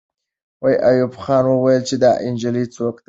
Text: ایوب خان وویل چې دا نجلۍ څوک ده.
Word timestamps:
ایوب 0.89 1.13
خان 1.23 1.43
وویل 1.47 1.81
چې 1.89 1.95
دا 2.03 2.11
نجلۍ 2.33 2.65
څوک 2.75 2.95
ده. 2.97 2.99